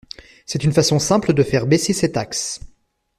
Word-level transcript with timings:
C’est 0.47 0.63
une 0.63 0.71
façon 0.73 0.97
simple 0.97 1.31
de 1.31 1.43
faire 1.43 1.67
baisser 1.67 1.93
ses 1.93 2.11
taxes. 2.11 2.59